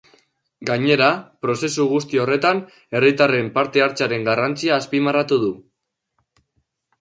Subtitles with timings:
[0.67, 1.09] Gainera,
[1.45, 2.61] prozesu guzti horretan
[3.01, 5.53] herritarren parte-hartzearen garrantzia azpimarratu du.